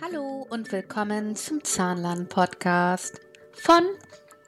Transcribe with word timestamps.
Hallo 0.00 0.46
und 0.48 0.72
willkommen 0.72 1.36
zum 1.36 1.62
Zahnlern-Podcast 1.62 3.20
von 3.52 3.84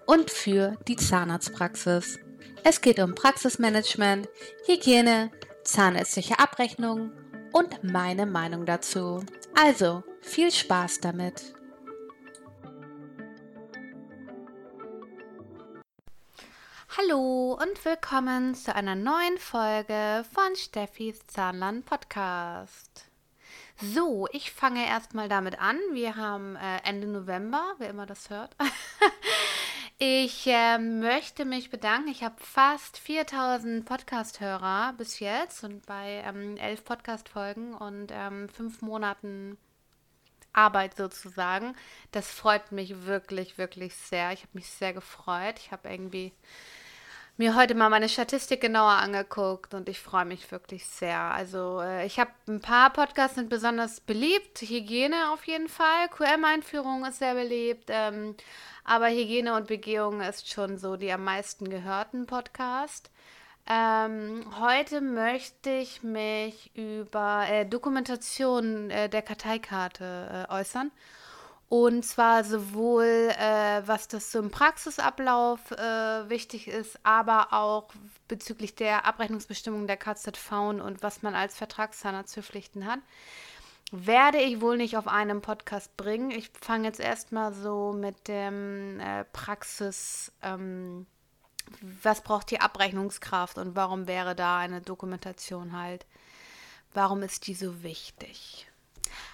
und 0.06 0.30
für 0.30 0.76
die 0.88 0.96
Zahnarztpraxis. 0.96 2.18
Es 2.64 2.80
geht 2.80 2.98
um 2.98 3.14
Praxismanagement, 3.14 4.28
Hygiene, 4.66 5.30
zahnärztliche 5.62 6.38
Abrechnung 6.38 7.12
und 7.52 7.84
meine 7.84 8.26
Meinung 8.26 8.66
dazu. 8.66 9.24
Also 9.54 10.02
viel 10.20 10.50
Spaß 10.50 11.00
damit! 11.00 11.54
Hallo 16.96 17.58
und 17.60 17.84
willkommen 17.84 18.54
zu 18.54 18.74
einer 18.74 18.94
neuen 18.94 19.38
Folge 19.38 20.24
von 20.32 20.54
Steffis 20.56 21.26
Zahnland 21.26 21.86
Podcast. 21.86 23.11
So, 23.82 24.28
ich 24.30 24.52
fange 24.52 24.86
erstmal 24.86 25.28
damit 25.28 25.58
an. 25.60 25.76
Wir 25.90 26.14
haben 26.14 26.54
äh, 26.54 26.78
Ende 26.84 27.08
November, 27.08 27.74
wer 27.78 27.90
immer 27.90 28.06
das 28.06 28.30
hört. 28.30 28.54
ich 29.98 30.46
äh, 30.46 30.78
möchte 30.78 31.44
mich 31.44 31.68
bedanken. 31.68 32.08
Ich 32.08 32.22
habe 32.22 32.36
fast 32.38 32.96
4000 32.98 33.84
Podcast-Hörer 33.84 34.94
bis 34.96 35.18
jetzt 35.18 35.64
und 35.64 35.84
bei 35.84 36.22
ähm, 36.24 36.56
elf 36.58 36.84
Podcast-Folgen 36.84 37.74
und 37.74 38.12
ähm, 38.12 38.48
fünf 38.50 38.82
Monaten 38.82 39.58
Arbeit 40.52 40.96
sozusagen. 40.96 41.74
Das 42.12 42.30
freut 42.30 42.70
mich 42.70 43.06
wirklich, 43.06 43.58
wirklich 43.58 43.96
sehr. 43.96 44.30
Ich 44.30 44.42
habe 44.42 44.50
mich 44.52 44.68
sehr 44.68 44.92
gefreut. 44.92 45.56
Ich 45.58 45.72
habe 45.72 45.88
irgendwie 45.88 46.30
mir 47.36 47.56
heute 47.56 47.74
mal 47.74 47.88
meine 47.88 48.08
Statistik 48.08 48.60
genauer 48.60 48.92
angeguckt 48.92 49.74
und 49.74 49.88
ich 49.88 49.98
freue 49.98 50.24
mich 50.24 50.50
wirklich 50.52 50.86
sehr. 50.86 51.18
Also 51.18 51.80
äh, 51.80 52.06
ich 52.06 52.18
habe 52.18 52.30
ein 52.46 52.60
paar 52.60 52.92
Podcasts 52.92 53.36
sind 53.36 53.48
besonders 53.48 54.00
beliebt. 54.00 54.60
Hygiene 54.60 55.32
auf 55.32 55.44
jeden 55.46 55.68
Fall. 55.68 56.08
QM-Einführung 56.10 57.04
ist 57.04 57.18
sehr 57.18 57.34
beliebt. 57.34 57.86
Ähm, 57.88 58.36
aber 58.84 59.08
Hygiene 59.08 59.54
und 59.54 59.68
Begehung 59.68 60.20
ist 60.20 60.50
schon 60.50 60.78
so 60.78 60.96
die 60.96 61.12
am 61.12 61.24
meisten 61.24 61.70
gehörten 61.70 62.26
Podcast. 62.26 63.10
Ähm, 63.66 64.44
heute 64.60 65.00
möchte 65.00 65.70
ich 65.70 66.02
mich 66.02 66.74
über 66.74 67.46
äh, 67.48 67.64
Dokumentation 67.64 68.90
äh, 68.90 69.08
der 69.08 69.22
Karteikarte 69.22 70.46
äh, 70.48 70.52
äußern. 70.52 70.90
Und 71.72 72.04
zwar 72.04 72.44
sowohl, 72.44 73.32
äh, 73.38 73.80
was 73.86 74.06
das 74.06 74.30
so 74.30 74.40
im 74.40 74.50
Praxisablauf 74.50 75.70
äh, 75.70 76.28
wichtig 76.28 76.68
ist, 76.68 76.98
aber 77.02 77.54
auch 77.54 77.88
bezüglich 78.28 78.74
der 78.74 79.06
Abrechnungsbestimmung 79.06 79.86
der 79.86 79.96
KZV 79.96 80.52
und 80.52 81.02
was 81.02 81.22
man 81.22 81.34
als 81.34 81.56
Vertragszahner 81.56 82.26
zu 82.26 82.42
pflichten 82.42 82.84
hat. 82.84 82.98
Werde 83.90 84.36
ich 84.36 84.60
wohl 84.60 84.76
nicht 84.76 84.98
auf 84.98 85.08
einem 85.08 85.40
Podcast 85.40 85.96
bringen. 85.96 86.30
Ich 86.30 86.50
fange 86.60 86.88
jetzt 86.88 87.00
erstmal 87.00 87.54
so 87.54 87.94
mit 87.94 88.28
dem 88.28 89.00
äh, 89.00 89.24
Praxis, 89.32 90.30
ähm, 90.42 91.06
was 92.02 92.20
braucht 92.20 92.50
die 92.50 92.60
Abrechnungskraft 92.60 93.56
und 93.56 93.74
warum 93.76 94.06
wäre 94.06 94.34
da 94.34 94.58
eine 94.58 94.82
Dokumentation 94.82 95.72
halt, 95.72 96.04
warum 96.92 97.22
ist 97.22 97.46
die 97.46 97.54
so 97.54 97.82
wichtig? 97.82 98.70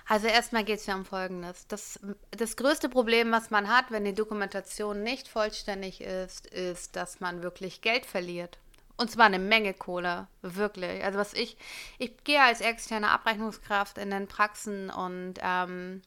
Also 0.08 0.26
erstmal 0.26 0.64
geht 0.64 0.80
es 0.80 0.86
ja 0.86 0.94
um 0.94 1.04
Folgendes. 1.04 1.66
Das, 1.68 2.00
das 2.30 2.56
größte 2.56 2.88
Problem, 2.88 3.32
was 3.32 3.50
man 3.50 3.68
hat, 3.68 3.90
wenn 3.90 4.04
die 4.04 4.14
Dokumentation 4.14 5.02
nicht 5.02 5.28
vollständig 5.28 6.00
ist, 6.00 6.46
ist, 6.46 6.96
dass 6.96 7.20
man 7.20 7.42
wirklich 7.42 7.80
Geld 7.80 8.06
verliert. 8.06 8.58
Und 8.96 9.10
zwar 9.10 9.26
eine 9.26 9.38
Menge 9.38 9.74
Kohle, 9.74 10.26
wirklich. 10.42 11.04
Also 11.04 11.18
was 11.18 11.32
ich, 11.32 11.56
ich 11.98 12.24
gehe 12.24 12.42
als 12.42 12.60
externe 12.60 13.10
Abrechnungskraft 13.10 13.96
in 13.96 14.10
den 14.10 14.26
Praxen 14.26 14.90
und 14.90 15.34
ähm, 15.40 16.02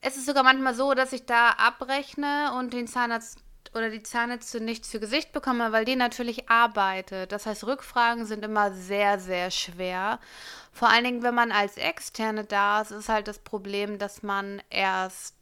es 0.00 0.16
ist 0.16 0.26
sogar 0.26 0.42
manchmal 0.42 0.74
so, 0.74 0.92
dass 0.92 1.12
ich 1.12 1.24
da 1.24 1.50
abrechne 1.50 2.52
und 2.58 2.72
den 2.72 2.88
Zahnarzt 2.88 3.38
oder 3.74 3.90
die 3.90 4.02
Zahnärzte 4.02 4.60
nicht 4.60 4.84
zu 4.84 5.00
Gesicht 5.00 5.32
bekomme, 5.32 5.72
weil 5.72 5.84
die 5.84 5.96
natürlich 5.96 6.48
arbeitet. 6.48 7.32
Das 7.32 7.46
heißt, 7.46 7.64
Rückfragen 7.66 8.26
sind 8.26 8.44
immer 8.44 8.72
sehr, 8.72 9.18
sehr 9.18 9.50
schwer. 9.50 10.20
Vor 10.72 10.88
allen 10.88 11.04
Dingen, 11.04 11.22
wenn 11.22 11.34
man 11.34 11.52
als 11.52 11.76
Externe 11.76 12.44
da 12.44 12.80
ist, 12.80 12.90
ist 12.90 13.08
halt 13.08 13.28
das 13.28 13.38
Problem, 13.38 13.98
dass 13.98 14.22
man 14.22 14.62
erst 14.70 15.34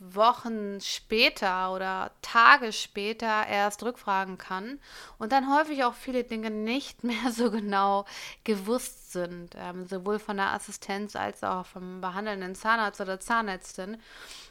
Wochen 0.00 0.80
später 0.80 1.72
oder 1.72 2.10
Tage 2.22 2.72
später 2.72 3.46
erst 3.46 3.82
rückfragen 3.82 4.38
kann 4.38 4.78
und 5.18 5.32
dann 5.32 5.54
häufig 5.54 5.84
auch 5.84 5.94
viele 5.94 6.24
Dinge 6.24 6.50
nicht 6.50 7.04
mehr 7.04 7.32
so 7.32 7.50
genau 7.50 8.04
gewusst 8.44 9.12
sind, 9.12 9.54
ähm, 9.56 9.86
sowohl 9.86 10.18
von 10.18 10.36
der 10.36 10.52
Assistenz 10.52 11.16
als 11.16 11.42
auch 11.44 11.66
vom 11.66 12.00
behandelnden 12.00 12.54
Zahnarzt 12.54 13.00
oder 13.00 13.20
Zahnärztin. 13.20 13.98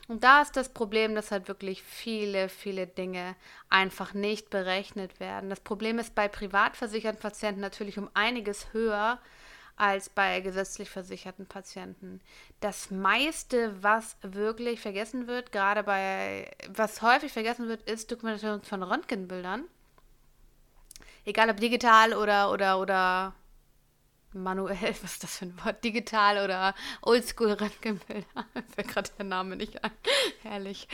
Und 0.07 0.23
da 0.23 0.41
ist 0.41 0.55
das 0.55 0.69
Problem, 0.69 1.13
dass 1.15 1.31
halt 1.31 1.47
wirklich 1.47 1.83
viele, 1.83 2.49
viele 2.49 2.87
Dinge 2.87 3.35
einfach 3.69 4.13
nicht 4.13 4.49
berechnet 4.49 5.19
werden. 5.19 5.49
Das 5.49 5.59
Problem 5.59 5.99
ist 5.99 6.15
bei 6.15 6.27
privat 6.27 6.75
versicherten 6.75 7.19
Patienten 7.19 7.61
natürlich 7.61 7.99
um 7.99 8.09
einiges 8.13 8.73
höher 8.73 9.19
als 9.79 10.09
bei 10.09 10.41
gesetzlich 10.41 10.89
versicherten 10.89 11.45
Patienten. 11.45 12.19
Das 12.59 12.91
meiste, 12.91 13.81
was 13.81 14.17
wirklich 14.21 14.81
vergessen 14.81 15.25
wird, 15.25 15.53
gerade 15.53 15.83
bei, 15.83 16.51
was 16.67 17.01
häufig 17.01 17.31
vergessen 17.31 17.69
wird, 17.69 17.89
ist 17.89 18.11
Dokumentation 18.11 18.61
von 18.61 18.83
Röntgenbildern. 18.83 19.63
Egal 21.23 21.49
ob 21.49 21.57
digital 21.57 22.13
oder, 22.13 22.51
oder, 22.51 22.79
oder 22.79 23.33
manuell, 24.33 24.95
was 25.01 25.13
ist 25.13 25.23
das 25.23 25.37
für 25.37 25.45
ein 25.45 25.57
Wort? 25.63 25.81
Digital 25.81 26.43
oder 26.43 26.75
Oldschool 27.01 27.53
Röntgenbilder. 27.53 28.25
Mir 28.53 28.63
fällt 28.63 28.87
gerade 28.89 29.09
der 29.17 29.25
Name 29.25 29.55
nicht 29.55 29.81
ein. 29.81 29.91
Herrlich. 30.43 30.89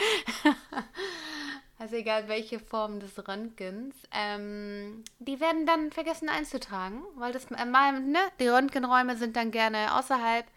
Also 1.85 1.97
egal 1.97 2.27
welche 2.27 2.59
Form 2.59 2.99
des 2.99 3.27
Röntgens, 3.27 3.95
ähm, 4.11 5.03
die 5.19 5.39
werden 5.39 5.67
dann 5.67 5.91
vergessen 5.91 6.29
einzutragen, 6.29 7.03
weil 7.15 7.31
das 7.31 7.45
äh, 7.51 7.63
ne, 7.63 8.17
die 8.39 8.47
Röntgenräume 8.47 9.15
sind 9.15 9.35
dann 9.35 9.51
gerne 9.51 9.95
außerhalb 9.95 10.47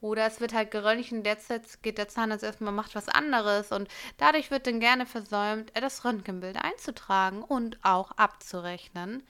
oder 0.00 0.24
es 0.28 0.40
wird 0.40 0.54
halt 0.54 0.70
geröntgen, 0.70 1.24
derzeit 1.24 1.82
geht 1.82 1.98
der 1.98 2.06
Zahnarzt 2.06 2.44
erstmal, 2.44 2.72
macht 2.72 2.94
was 2.94 3.08
anderes 3.08 3.72
und 3.72 3.88
dadurch 4.18 4.52
wird 4.52 4.68
dann 4.68 4.78
gerne 4.78 5.04
versäumt, 5.04 5.74
äh, 5.74 5.80
das 5.80 6.04
Röntgenbild 6.04 6.56
einzutragen 6.62 7.42
und 7.42 7.76
auch 7.82 8.12
abzurechnen. 8.12 9.24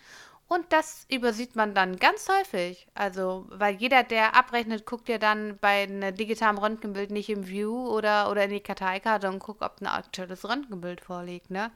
Und 0.48 0.72
das 0.72 1.04
übersieht 1.10 1.56
man 1.56 1.74
dann 1.74 1.96
ganz 1.98 2.26
häufig. 2.30 2.88
Also, 2.94 3.44
weil 3.50 3.74
jeder, 3.74 4.02
der 4.02 4.34
abrechnet, 4.34 4.86
guckt 4.86 5.10
ja 5.10 5.18
dann 5.18 5.58
bei 5.60 5.82
einem 5.82 6.14
digitalen 6.14 6.56
Röntgenbild 6.56 7.10
nicht 7.10 7.28
im 7.28 7.46
View 7.46 7.86
oder, 7.88 8.30
oder 8.30 8.44
in 8.44 8.50
die 8.50 8.60
Karteikarte 8.60 9.28
und 9.28 9.40
guckt, 9.40 9.60
ob 9.62 9.82
ein 9.82 9.86
aktuelles 9.86 10.48
Röntgenbild 10.48 11.02
vorliegt. 11.02 11.50
Ne? 11.50 11.70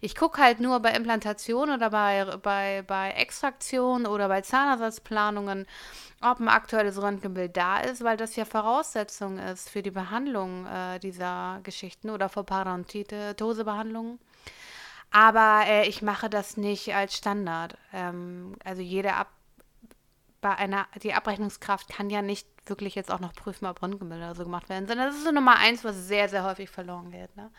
Ich 0.00 0.16
gucke 0.16 0.40
halt 0.40 0.58
nur 0.58 0.80
bei 0.80 0.92
Implantation 0.92 1.70
oder 1.70 1.90
bei, 1.90 2.24
bei, 2.42 2.82
bei 2.86 3.10
Extraktion 3.10 4.06
oder 4.06 4.28
bei 4.28 4.40
Zahnersatzplanungen, 4.40 5.66
ob 6.22 6.40
ein 6.40 6.48
aktuelles 6.48 7.02
Röntgenbild 7.02 7.54
da 7.54 7.80
ist, 7.80 8.02
weil 8.04 8.16
das 8.16 8.36
ja 8.36 8.46
Voraussetzung 8.46 9.36
ist 9.36 9.68
für 9.68 9.82
die 9.82 9.90
Behandlung 9.90 10.66
äh, 10.66 10.98
dieser 10.98 11.60
Geschichten 11.62 12.08
oder 12.08 12.30
für 12.30 12.42
Parodontose-Behandlungen. 12.42 14.18
Aber 15.14 15.64
äh, 15.68 15.86
ich 15.86 16.02
mache 16.02 16.28
das 16.28 16.56
nicht 16.56 16.92
als 16.92 17.16
Standard. 17.16 17.78
Ähm, 17.92 18.56
also 18.64 18.82
jede 18.82 19.14
Ab 19.14 19.28
bei 20.40 20.56
einer, 20.56 20.88
die 21.02 21.14
Abrechnungskraft 21.14 21.88
kann 21.88 22.10
ja 22.10 22.20
nicht 22.20 22.48
wirklich 22.66 22.96
jetzt 22.96 23.12
auch 23.12 23.20
noch 23.20 23.32
prüfen, 23.32 23.66
ob 23.66 23.80
Röntgenbilder 23.80 24.34
so 24.34 24.42
gemacht 24.42 24.68
werden, 24.68 24.88
sondern 24.88 25.06
das 25.06 25.14
ist 25.16 25.22
so 25.24 25.30
Nummer 25.30 25.56
eins, 25.56 25.84
was 25.84 26.08
sehr, 26.08 26.28
sehr 26.28 26.42
häufig 26.44 26.68
verloren 26.68 27.12
geht. 27.12 27.36
Ne? 27.36 27.52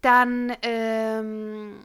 Dann 0.00 0.56
ähm, 0.62 1.84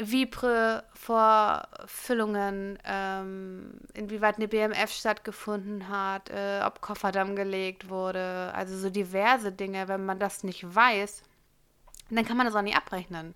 Vipre-Vorfüllungen, 0.00 2.78
ähm, 2.84 3.78
inwieweit 3.92 4.38
eine 4.38 4.48
BMF 4.48 4.90
stattgefunden 4.90 5.90
hat, 5.90 6.30
äh, 6.30 6.62
ob 6.64 6.80
Kofferdamm 6.80 7.36
gelegt 7.36 7.90
wurde, 7.90 8.52
also 8.54 8.78
so 8.78 8.88
diverse 8.88 9.52
Dinge, 9.52 9.86
wenn 9.86 10.06
man 10.06 10.18
das 10.18 10.44
nicht 10.44 10.74
weiß 10.74 11.22
und 12.10 12.16
dann 12.16 12.24
kann 12.24 12.36
man 12.36 12.46
das 12.46 12.54
auch 12.54 12.62
nicht 12.62 12.76
abrechnen. 12.76 13.34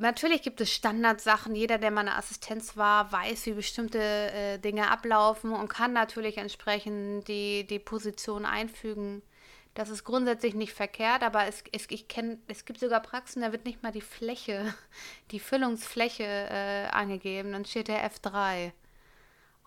Natürlich 0.00 0.42
gibt 0.42 0.60
es 0.60 0.72
Standardsachen. 0.72 1.56
Jeder, 1.56 1.78
der 1.78 1.90
mal 1.90 2.02
eine 2.02 2.16
Assistenz 2.16 2.76
war, 2.76 3.10
weiß, 3.10 3.46
wie 3.46 3.52
bestimmte 3.52 3.98
äh, 4.00 4.58
Dinge 4.58 4.90
ablaufen 4.90 5.52
und 5.52 5.68
kann 5.68 5.92
natürlich 5.92 6.38
entsprechend 6.38 7.26
die, 7.26 7.66
die 7.66 7.80
Position 7.80 8.44
einfügen. 8.44 9.22
Das 9.74 9.90
ist 9.90 10.04
grundsätzlich 10.04 10.54
nicht 10.54 10.72
verkehrt, 10.72 11.22
aber 11.22 11.46
es, 11.46 11.62
es, 11.72 11.86
ich 11.90 12.08
kenn, 12.08 12.40
es 12.48 12.64
gibt 12.64 12.80
sogar 12.80 13.00
Praxen, 13.00 13.42
da 13.42 13.52
wird 13.52 13.64
nicht 13.64 13.82
mal 13.82 13.92
die 13.92 14.00
Fläche, 14.00 14.74
die 15.30 15.40
Füllungsfläche 15.40 16.24
äh, 16.24 16.86
angegeben. 16.90 17.52
Dann 17.52 17.64
steht 17.64 17.88
der 17.88 18.08
F3. 18.08 18.72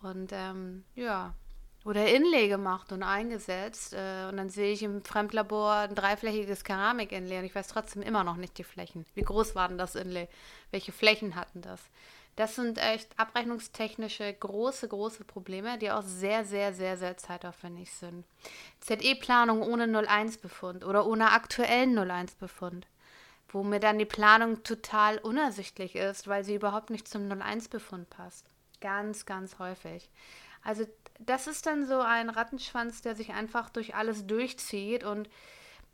Und 0.02 0.32
ähm, 0.34 0.84
ja, 0.96 1.36
oder 1.84 2.08
Inlay 2.08 2.48
gemacht 2.48 2.92
und 2.92 3.04
eingesetzt. 3.04 3.94
Äh, 3.94 4.28
und 4.30 4.38
dann 4.38 4.50
sehe 4.50 4.72
ich 4.72 4.84
im 4.84 5.04
Fremdlabor 5.04 5.74
ein 5.74 5.96
dreiflächiges 5.96 6.64
Keramik-Inlay 6.64 7.40
und 7.40 7.46
ich 7.46 7.56
weiß 7.56 7.68
trotzdem 7.68 8.02
immer 8.02 8.24
noch 8.24 8.38
nicht 8.38 8.58
die 8.58 8.64
Flächen. 8.64 9.06
Wie 9.16 9.24
groß 9.24 9.56
war 9.56 9.68
denn 9.68 9.78
das 9.78 9.96
Inlay? 9.96 10.28
Welche 10.72 10.92
Flächen 10.92 11.36
hatten 11.36 11.62
das? 11.62 11.82
Das 12.38 12.56
sind 12.56 12.78
echt 12.78 13.20
abrechnungstechnische 13.20 14.34
große, 14.34 14.88
große 14.88 15.26
Probleme, 15.26 15.78
die 15.78 15.92
auch 15.92 16.04
sehr, 16.04 16.46
sehr, 16.46 16.74
sehr, 16.74 16.98
sehr 16.98 17.18
zeitaufwendig 17.18 17.92
sind. 17.92 18.26
ZE-Planung 18.80 19.62
ohne 19.62 19.86
01-Befund 19.86 20.86
oder 20.86 21.06
ohne 21.06 21.34
aktuellen 21.34 21.98
01-Befund, 22.00 22.88
wo 23.50 23.64
mir 23.64 23.82
dann 23.82 24.00
die 24.00 24.06
Planung 24.06 24.64
total 24.64 25.18
unersichtlich 25.18 25.96
ist, 25.96 26.28
weil 26.28 26.46
sie 26.46 26.56
überhaupt 26.56 26.90
nicht 26.90 27.08
zum 27.08 27.30
01-Befund 27.30 28.10
passt. 28.10 28.46
Ganz, 28.80 29.26
ganz 29.26 29.60
häufig. 29.60 30.10
Also 30.64 30.86
das 31.26 31.48
ist 31.48 31.66
dann 31.66 31.86
so 31.86 32.00
ein 32.00 32.30
Rattenschwanz, 32.30 33.02
der 33.02 33.16
sich 33.16 33.32
einfach 33.32 33.70
durch 33.70 33.96
alles 33.96 34.26
durchzieht 34.28 35.04
und 35.04 35.30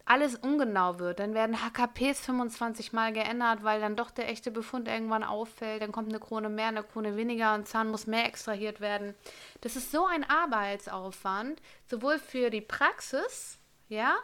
alles 0.07 0.35
ungenau 0.35 0.99
wird. 0.99 1.19
Dann 1.19 1.33
werden 1.33 1.61
HKPs 1.61 2.21
25 2.21 2.93
Mal 2.93 3.11
geändert, 3.11 3.63
weil 3.63 3.81
dann 3.81 3.97
doch 3.97 4.09
der 4.09 4.29
echte 4.29 4.51
Befund 4.51 4.87
irgendwann 4.87 5.23
auffällt. 5.23 5.81
Dann 5.81 5.91
kommt 5.91 6.09
eine 6.09 6.19
Krone 6.19 6.49
mehr, 6.49 6.67
eine 6.67 6.83
Krone 6.83 7.17
weniger 7.17 7.53
und 7.55 7.67
Zahn 7.67 7.91
muss 7.91 8.07
mehr 8.07 8.25
extrahiert 8.25 8.79
werden. 8.79 9.15
Das 9.61 9.75
ist 9.75 9.91
so 9.91 10.05
ein 10.05 10.23
Arbeitsaufwand, 10.23 11.61
sowohl 11.85 12.19
für 12.19 12.49
die 12.49 12.61
Praxis, 12.61 13.59
ja, 13.89 14.15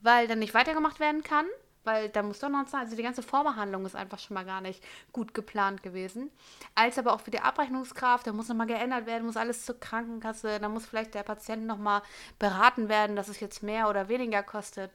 weil 0.00 0.26
dann 0.26 0.40
nicht 0.40 0.54
weitergemacht 0.54 0.98
werden 0.98 1.22
kann, 1.22 1.46
weil 1.84 2.08
da 2.08 2.22
muss 2.22 2.38
doch 2.40 2.48
noch 2.48 2.66
sein, 2.66 2.80
also 2.80 2.96
die 2.96 3.02
ganze 3.02 3.22
Vorbehandlung 3.22 3.86
ist 3.86 3.96
einfach 3.96 4.18
schon 4.18 4.34
mal 4.34 4.44
gar 4.44 4.60
nicht 4.60 4.82
gut 5.12 5.34
geplant 5.34 5.82
gewesen. 5.82 6.30
Als 6.74 6.98
aber 6.98 7.12
auch 7.12 7.20
für 7.20 7.30
die 7.30 7.40
Abrechnungskraft, 7.40 8.26
da 8.26 8.32
muss 8.32 8.48
nochmal 8.48 8.66
geändert 8.66 9.06
werden, 9.06 9.26
muss 9.26 9.36
alles 9.36 9.64
zur 9.64 9.78
Krankenkasse, 9.78 10.58
da 10.60 10.68
muss 10.68 10.86
vielleicht 10.86 11.14
der 11.14 11.22
Patient 11.22 11.66
nochmal 11.66 12.02
beraten 12.38 12.88
werden, 12.88 13.16
dass 13.16 13.28
es 13.28 13.40
jetzt 13.40 13.62
mehr 13.62 13.88
oder 13.88 14.08
weniger 14.08 14.42
kostet. 14.42 14.90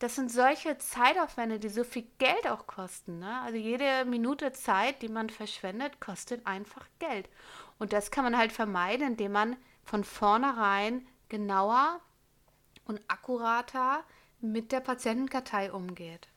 Das 0.00 0.14
sind 0.14 0.32
solche 0.32 0.78
Zeitaufwände, 0.78 1.58
die 1.58 1.68
so 1.68 1.84
viel 1.84 2.06
Geld 2.16 2.48
auch 2.48 2.66
kosten. 2.66 3.18
Ne? 3.18 3.40
Also 3.44 3.58
jede 3.58 4.06
Minute 4.06 4.50
Zeit, 4.52 5.02
die 5.02 5.08
man 5.08 5.28
verschwendet, 5.28 6.00
kostet 6.00 6.46
einfach 6.46 6.86
Geld. 6.98 7.28
Und 7.78 7.92
das 7.92 8.10
kann 8.10 8.24
man 8.24 8.38
halt 8.38 8.50
vermeiden, 8.50 9.08
indem 9.08 9.32
man 9.32 9.56
von 9.84 10.04
vornherein 10.04 11.06
genauer 11.28 12.00
und 12.86 13.00
akkurater 13.08 14.02
mit 14.40 14.72
der 14.72 14.80
Patientenkartei 14.80 15.72
umgeht. 15.72 16.28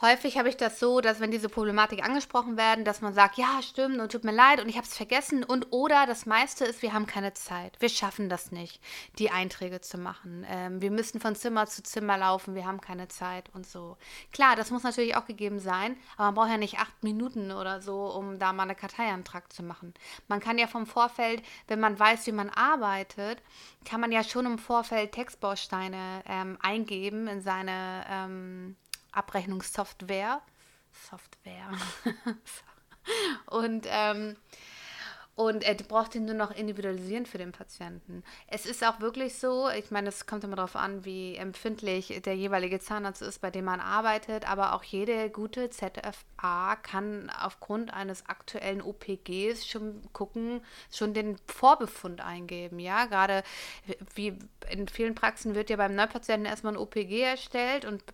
Häufig 0.00 0.38
habe 0.38 0.48
ich 0.48 0.56
das 0.56 0.80
so, 0.80 1.00
dass 1.00 1.20
wenn 1.20 1.30
diese 1.30 1.48
Problematik 1.48 2.04
angesprochen 2.04 2.56
werden, 2.56 2.84
dass 2.84 3.00
man 3.00 3.14
sagt, 3.14 3.38
ja, 3.38 3.62
stimmt 3.62 4.00
und 4.00 4.10
tut 4.10 4.24
mir 4.24 4.32
leid 4.32 4.60
und 4.60 4.68
ich 4.68 4.76
habe 4.76 4.86
es 4.86 4.96
vergessen 4.96 5.44
und 5.44 5.68
oder 5.70 6.04
das 6.06 6.26
meiste 6.26 6.64
ist, 6.64 6.82
wir 6.82 6.92
haben 6.92 7.06
keine 7.06 7.32
Zeit. 7.32 7.76
Wir 7.80 7.88
schaffen 7.88 8.28
das 8.28 8.50
nicht, 8.50 8.82
die 9.20 9.30
Einträge 9.30 9.80
zu 9.80 9.96
machen. 9.96 10.44
Ähm, 10.48 10.82
wir 10.82 10.90
müssen 10.90 11.20
von 11.20 11.36
Zimmer 11.36 11.66
zu 11.66 11.84
Zimmer 11.84 12.18
laufen, 12.18 12.56
wir 12.56 12.66
haben 12.66 12.80
keine 12.80 13.06
Zeit 13.06 13.48
und 13.54 13.66
so. 13.66 13.96
Klar, 14.32 14.56
das 14.56 14.72
muss 14.72 14.82
natürlich 14.82 15.16
auch 15.16 15.26
gegeben 15.26 15.60
sein, 15.60 15.96
aber 16.16 16.26
man 16.26 16.34
braucht 16.34 16.50
ja 16.50 16.58
nicht 16.58 16.80
acht 16.80 17.04
Minuten 17.04 17.52
oder 17.52 17.80
so, 17.80 18.06
um 18.06 18.40
da 18.40 18.52
mal 18.52 18.64
einen 18.64 18.76
Karteiantrag 18.76 19.52
zu 19.52 19.62
machen. 19.62 19.94
Man 20.26 20.40
kann 20.40 20.58
ja 20.58 20.66
vom 20.66 20.86
Vorfeld, 20.86 21.40
wenn 21.68 21.78
man 21.78 21.96
weiß, 21.96 22.26
wie 22.26 22.32
man 22.32 22.50
arbeitet, 22.50 23.40
kann 23.84 24.00
man 24.00 24.10
ja 24.10 24.24
schon 24.24 24.46
im 24.46 24.58
Vorfeld 24.58 25.12
Textbausteine 25.12 26.24
ähm, 26.26 26.58
eingeben 26.60 27.28
in 27.28 27.42
seine 27.42 28.04
ähm, 28.10 28.76
Abrechnungssoftware. 29.14 30.42
Software. 30.92 31.70
und 33.46 33.86
ähm, 33.88 34.36
und 35.36 35.64
er 35.64 35.74
braucht 35.74 36.14
ihn 36.14 36.26
nur 36.26 36.34
noch 36.34 36.52
individualisieren 36.52 37.26
für 37.26 37.38
den 37.38 37.50
Patienten. 37.50 38.22
Es 38.46 38.66
ist 38.66 38.84
auch 38.84 39.00
wirklich 39.00 39.34
so, 39.34 39.68
ich 39.68 39.90
meine, 39.90 40.08
es 40.08 40.26
kommt 40.26 40.44
immer 40.44 40.54
darauf 40.54 40.76
an, 40.76 41.04
wie 41.04 41.34
empfindlich 41.34 42.22
der 42.24 42.36
jeweilige 42.36 42.78
Zahnarzt 42.78 43.20
ist, 43.20 43.40
bei 43.40 43.50
dem 43.50 43.64
man 43.64 43.80
arbeitet, 43.80 44.48
aber 44.48 44.74
auch 44.74 44.84
jede 44.84 45.30
gute 45.30 45.70
ZFA 45.70 46.76
kann 46.76 47.30
aufgrund 47.30 47.92
eines 47.92 48.26
aktuellen 48.28 48.80
OPGs 48.80 49.66
schon 49.66 50.02
gucken, 50.12 50.60
schon 50.92 51.14
den 51.14 51.36
Vorbefund 51.48 52.20
eingeben. 52.20 52.78
Ja, 52.78 53.06
gerade 53.06 53.42
wie 54.14 54.38
in 54.70 54.86
vielen 54.86 55.16
Praxen 55.16 55.56
wird 55.56 55.68
ja 55.68 55.76
beim 55.76 55.96
Neupatienten 55.96 56.46
erstmal 56.46 56.74
ein 56.74 56.78
OPG 56.78 57.22
erstellt 57.22 57.84
und 57.86 58.04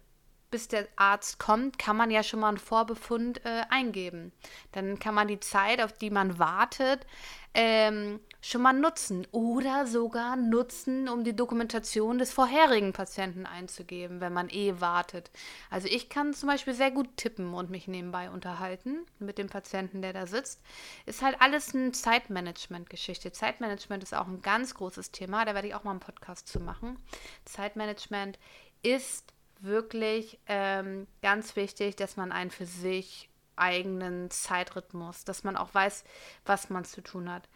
bis 0.50 0.68
der 0.68 0.88
Arzt 0.96 1.38
kommt, 1.38 1.78
kann 1.78 1.96
man 1.96 2.10
ja 2.10 2.22
schon 2.22 2.40
mal 2.40 2.48
einen 2.48 2.58
Vorbefund 2.58 3.44
äh, 3.44 3.62
eingeben. 3.70 4.32
Dann 4.72 4.98
kann 4.98 5.14
man 5.14 5.28
die 5.28 5.40
Zeit, 5.40 5.80
auf 5.82 5.92
die 5.92 6.10
man 6.10 6.38
wartet, 6.38 7.06
ähm, 7.52 8.20
schon 8.40 8.62
mal 8.62 8.72
nutzen 8.72 9.26
oder 9.32 9.86
sogar 9.86 10.36
nutzen, 10.36 11.08
um 11.08 11.24
die 11.24 11.34
Dokumentation 11.34 12.18
des 12.18 12.32
vorherigen 12.32 12.92
Patienten 12.92 13.44
einzugeben, 13.44 14.20
wenn 14.20 14.32
man 14.32 14.48
eh 14.48 14.80
wartet. 14.80 15.30
Also 15.68 15.88
ich 15.88 16.08
kann 16.08 16.32
zum 16.32 16.48
Beispiel 16.48 16.74
sehr 16.74 16.90
gut 16.90 17.16
tippen 17.16 17.52
und 17.52 17.70
mich 17.70 17.88
nebenbei 17.88 18.30
unterhalten 18.30 19.04
mit 19.18 19.36
dem 19.36 19.48
Patienten, 19.48 20.00
der 20.00 20.12
da 20.12 20.26
sitzt. 20.26 20.62
Ist 21.06 21.22
halt 21.22 21.36
alles 21.40 21.74
eine 21.74 21.92
Zeitmanagement-Geschichte. 21.92 23.32
Zeitmanagement 23.32 24.02
ist 24.02 24.14
auch 24.14 24.28
ein 24.28 24.42
ganz 24.42 24.74
großes 24.74 25.10
Thema, 25.10 25.44
da 25.44 25.54
werde 25.54 25.68
ich 25.68 25.74
auch 25.74 25.84
mal 25.84 25.90
einen 25.90 26.00
Podcast 26.00 26.48
zu 26.48 26.60
machen. 26.60 26.98
Zeitmanagement 27.44 28.38
ist 28.82 29.34
wirklich 29.62 30.38
ähm, 30.46 31.06
ganz 31.22 31.56
wichtig, 31.56 31.96
dass 31.96 32.16
man 32.16 32.32
einen 32.32 32.50
für 32.50 32.66
sich 32.66 33.28
eigenen 33.56 34.30
Zeitrhythmus, 34.30 35.24
dass 35.24 35.44
man 35.44 35.56
auch 35.56 35.74
weiß, 35.74 36.04
was 36.46 36.70
man 36.70 36.84
zu 36.84 37.02
tun 37.02 37.30
hat. 37.30 37.48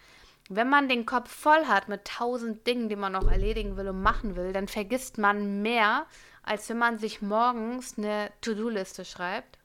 Wenn 0.47 0.69
man 0.69 0.87
den 0.87 1.07
Kopf 1.07 1.31
voll 1.31 1.65
hat 1.65 1.87
mit 1.87 2.05
tausend 2.05 2.67
Dingen, 2.67 2.87
die 2.87 2.95
man 2.95 3.13
noch 3.13 3.29
erledigen 3.29 3.77
will 3.77 3.89
und 3.89 4.03
machen 4.03 4.35
will, 4.35 4.53
dann 4.53 4.67
vergisst 4.67 5.17
man 5.17 5.63
mehr, 5.63 6.05
als 6.43 6.69
wenn 6.69 6.77
man 6.77 6.99
sich 6.99 7.23
morgens 7.23 7.97
eine 7.97 8.31
To-Do-Liste 8.41 9.05
schreibt 9.05 9.57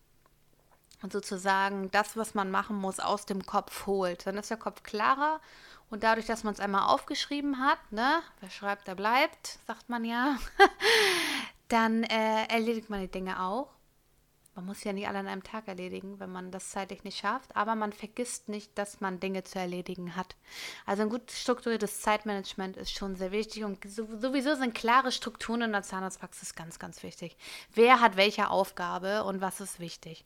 und 1.02 1.12
sozusagen 1.12 1.90
das, 1.90 2.16
was 2.16 2.34
man 2.34 2.50
machen 2.50 2.76
muss, 2.76 2.98
aus 2.98 3.26
dem 3.26 3.44
Kopf 3.44 3.86
holt. 3.86 4.26
Dann 4.26 4.38
ist 4.38 4.48
der 4.48 4.56
Kopf 4.56 4.82
klarer 4.82 5.40
und 5.90 6.02
dadurch, 6.02 6.26
dass 6.26 6.44
man 6.44 6.54
es 6.54 6.60
einmal 6.60 6.86
aufgeschrieben 6.86 7.58
hat, 7.58 7.78
ne, 7.90 8.22
wer 8.40 8.50
schreibt, 8.50 8.88
der 8.88 8.94
bleibt, 8.94 9.58
sagt 9.66 9.88
man 9.90 10.04
ja, 10.04 10.36
dann 11.72 12.05
äh, 12.05 12.46
erledigt 12.49 12.90
man 12.90 13.00
die 13.00 13.11
Dinge 13.11 13.40
auch. 13.43 13.69
Man 14.56 14.67
muss 14.67 14.82
ja 14.82 14.93
nicht 14.93 15.06
alle 15.06 15.20
an 15.20 15.29
einem 15.29 15.44
Tag 15.44 15.69
erledigen, 15.69 16.19
wenn 16.19 16.32
man 16.32 16.50
das 16.50 16.70
zeitlich 16.70 17.05
nicht 17.05 17.19
schafft, 17.19 17.55
aber 17.55 17.76
man 17.76 17.93
vergisst 17.93 18.49
nicht, 18.49 18.76
dass 18.76 19.00
man 19.00 19.20
Dinge 19.20 19.44
zu 19.44 19.61
erledigen 19.61 20.17
hat. 20.17 20.35
Also 20.87 21.02
ein 21.02 21.08
gut 21.08 21.31
strukturiertes 21.31 22.00
Zeitmanagement 22.00 22.76
ist 22.76 22.91
schon 22.91 23.14
sehr 23.14 23.31
wichtig 23.31 23.62
und 23.62 23.79
sowieso 23.88 24.56
sind 24.56 24.75
klare 24.75 25.12
Strukturen 25.12 25.62
in 25.62 25.73
der 25.73 25.85
Zahnarztpraxis 25.85 26.56
ganz, 26.56 26.81
ganz 26.81 27.05
wichtig. 27.05 27.37
Wer 27.75 28.00
hat 28.00 28.17
welche 28.17 28.50
Aufgabe 28.50 29.23
und 29.23 29.41
was 29.41 29.61
ist 29.61 29.79
wichtig. 29.79 30.25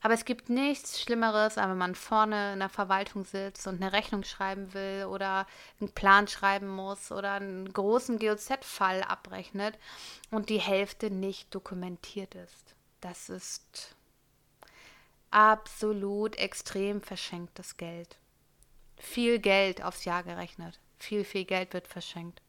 Aber 0.00 0.14
es 0.14 0.24
gibt 0.24 0.48
nichts 0.48 1.00
Schlimmeres, 1.02 1.56
wenn 1.56 1.76
man 1.76 1.94
vorne 1.94 2.54
in 2.54 2.60
der 2.60 2.70
Verwaltung 2.70 3.24
sitzt 3.24 3.66
und 3.66 3.82
eine 3.82 3.92
Rechnung 3.92 4.24
schreiben 4.24 4.72
will 4.72 5.04
oder 5.04 5.46
einen 5.80 5.92
Plan 5.92 6.28
schreiben 6.28 6.68
muss 6.68 7.12
oder 7.12 7.32
einen 7.32 7.70
großen 7.70 8.18
GOZ-Fall 8.18 9.02
abrechnet 9.02 9.78
und 10.30 10.48
die 10.48 10.60
Hälfte 10.60 11.10
nicht 11.10 11.54
dokumentiert 11.54 12.34
ist. 12.34 12.75
Das 13.06 13.28
ist 13.28 13.94
absolut 15.30 16.34
extrem 16.34 17.00
verschenktes 17.00 17.76
Geld. 17.76 18.16
Viel 18.96 19.38
Geld 19.38 19.80
aufs 19.80 20.04
Jahr 20.04 20.24
gerechnet. 20.24 20.80
Viel, 20.98 21.22
viel 21.22 21.44
Geld 21.44 21.72
wird 21.72 21.86
verschenkt. 21.86 22.42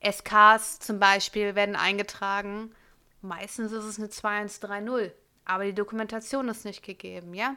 SKs 0.00 0.78
zum 0.78 1.00
Beispiel 1.00 1.56
werden 1.56 1.74
eingetragen. 1.74 2.72
Meistens 3.20 3.72
ist 3.72 3.82
es 3.82 3.98
eine 3.98 4.10
2130, 4.10 5.12
aber 5.44 5.64
die 5.64 5.74
Dokumentation 5.74 6.48
ist 6.48 6.64
nicht 6.64 6.84
gegeben, 6.84 7.34
ja. 7.34 7.56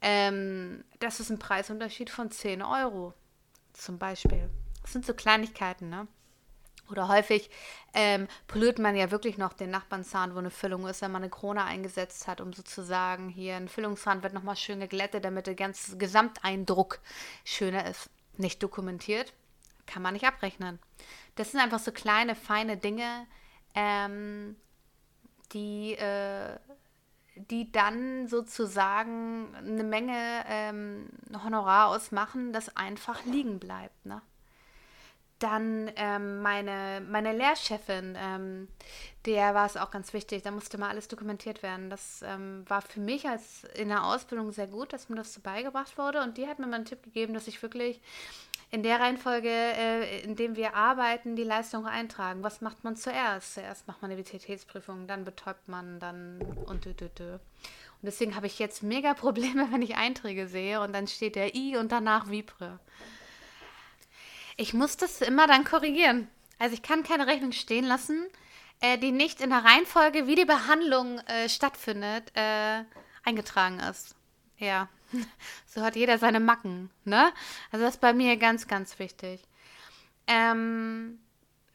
Ähm, 0.00 0.82
das 0.98 1.20
ist 1.20 1.30
ein 1.30 1.38
Preisunterschied 1.38 2.10
von 2.10 2.32
10 2.32 2.62
Euro 2.62 3.14
zum 3.74 3.96
Beispiel. 3.96 4.50
Das 4.80 4.92
sind 4.92 5.06
so 5.06 5.14
Kleinigkeiten, 5.14 5.88
ne? 5.88 6.08
Oder 6.92 7.08
häufig 7.08 7.50
ähm, 7.94 8.28
poliert 8.46 8.78
man 8.78 8.94
ja 8.94 9.10
wirklich 9.10 9.38
noch 9.38 9.54
den 9.54 9.70
Nachbarnzahn, 9.70 10.34
wo 10.34 10.38
eine 10.38 10.50
Füllung 10.50 10.86
ist, 10.86 11.02
wenn 11.02 11.10
man 11.10 11.22
eine 11.22 11.30
Krone 11.30 11.64
eingesetzt 11.64 12.28
hat, 12.28 12.40
um 12.40 12.52
sozusagen 12.52 13.28
hier 13.28 13.56
ein 13.56 13.68
Füllungszahn 13.68 14.22
wird 14.22 14.34
nochmal 14.34 14.56
schön 14.56 14.80
geglättet, 14.80 15.24
damit 15.24 15.46
der 15.46 15.54
ganze 15.54 15.96
Gesamteindruck 15.96 17.00
schöner 17.44 17.86
ist. 17.86 18.10
Nicht 18.36 18.62
dokumentiert, 18.62 19.32
kann 19.86 20.02
man 20.02 20.14
nicht 20.14 20.26
abrechnen. 20.26 20.78
Das 21.34 21.50
sind 21.50 21.60
einfach 21.60 21.78
so 21.78 21.92
kleine, 21.92 22.34
feine 22.34 22.76
Dinge, 22.76 23.26
ähm, 23.74 24.56
die, 25.52 25.94
äh, 25.94 26.58
die 27.36 27.72
dann 27.72 28.28
sozusagen 28.28 29.54
eine 29.56 29.84
Menge 29.84 30.44
ähm, 30.46 31.08
Honorar 31.42 31.88
ausmachen, 31.88 32.52
das 32.52 32.76
einfach 32.76 33.24
liegen 33.24 33.58
bleibt. 33.58 34.04
Ne? 34.04 34.20
Dann 35.42 35.90
ähm, 35.96 36.40
meine, 36.40 37.04
meine 37.04 37.32
Lehrchefin, 37.32 38.16
ähm, 38.16 38.68
der 39.26 39.54
war 39.54 39.66
es 39.66 39.76
auch 39.76 39.90
ganz 39.90 40.12
wichtig, 40.12 40.44
da 40.44 40.52
musste 40.52 40.78
mal 40.78 40.88
alles 40.88 41.08
dokumentiert 41.08 41.64
werden. 41.64 41.90
Das 41.90 42.22
ähm, 42.24 42.64
war 42.68 42.80
für 42.80 43.00
mich 43.00 43.28
als 43.28 43.64
in 43.74 43.88
der 43.88 44.04
Ausbildung 44.04 44.52
sehr 44.52 44.68
gut, 44.68 44.92
dass 44.92 45.08
mir 45.08 45.16
das 45.16 45.34
so 45.34 45.40
beigebracht 45.40 45.98
wurde. 45.98 46.22
Und 46.22 46.38
die 46.38 46.46
hat 46.46 46.60
mir 46.60 46.68
mal 46.68 46.76
einen 46.76 46.84
Tipp 46.84 47.02
gegeben, 47.02 47.34
dass 47.34 47.48
ich 47.48 47.60
wirklich 47.60 48.00
in 48.70 48.84
der 48.84 49.00
Reihenfolge, 49.00 49.48
äh, 49.48 50.20
in 50.20 50.36
dem 50.36 50.54
wir 50.54 50.76
arbeiten, 50.76 51.34
die 51.34 51.42
Leistung 51.42 51.86
eintragen. 51.86 52.44
Was 52.44 52.60
macht 52.60 52.84
man 52.84 52.94
zuerst? 52.94 53.54
Zuerst 53.54 53.88
macht 53.88 54.00
man 54.00 54.12
eine 54.12 54.20
Vitalitätsprüfung, 54.20 55.08
dann 55.08 55.24
betäubt 55.24 55.66
man, 55.66 55.98
dann 55.98 56.40
und 56.66 56.84
dü, 56.84 56.94
dü, 56.94 57.08
dü. 57.08 57.32
Und 57.32 57.40
deswegen 58.04 58.36
habe 58.36 58.46
ich 58.46 58.60
jetzt 58.60 58.84
mega 58.84 59.12
Probleme, 59.14 59.66
wenn 59.72 59.82
ich 59.82 59.96
Einträge 59.96 60.46
sehe 60.46 60.80
und 60.80 60.92
dann 60.92 61.08
steht 61.08 61.34
der 61.34 61.56
I 61.56 61.76
und 61.78 61.90
danach 61.90 62.30
Vipre. 62.30 62.78
Ich 64.62 64.74
muss 64.74 64.96
das 64.96 65.20
immer 65.22 65.48
dann 65.48 65.64
korrigieren. 65.64 66.28
Also 66.60 66.74
ich 66.74 66.82
kann 66.82 67.02
keine 67.02 67.26
Rechnung 67.26 67.50
stehen 67.50 67.84
lassen, 67.84 68.28
äh, 68.80 68.96
die 68.96 69.10
nicht 69.10 69.40
in 69.40 69.50
der 69.50 69.64
Reihenfolge, 69.64 70.28
wie 70.28 70.36
die 70.36 70.44
Behandlung 70.44 71.18
äh, 71.26 71.48
stattfindet, 71.48 72.30
äh, 72.34 72.84
eingetragen 73.24 73.80
ist. 73.80 74.14
Ja, 74.58 74.88
so 75.66 75.82
hat 75.82 75.96
jeder 75.96 76.16
seine 76.16 76.38
Macken, 76.38 76.90
ne? 77.04 77.32
Also 77.72 77.84
das 77.84 77.94
ist 77.94 78.00
bei 78.00 78.12
mir 78.12 78.36
ganz, 78.36 78.68
ganz 78.68 79.00
wichtig. 79.00 79.42
Ähm, 80.28 81.18